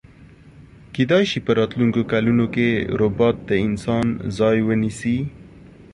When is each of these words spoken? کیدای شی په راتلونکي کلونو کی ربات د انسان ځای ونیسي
کیدای 0.95 1.23
شی 1.29 1.39
په 1.45 1.51
راتلونکي 1.59 2.01
کلونو 2.11 2.45
کی 2.53 2.69
ربات 3.01 3.35
د 3.49 3.51
انسان 3.65 4.05
ځای 4.37 4.57
ونیسي 4.67 5.17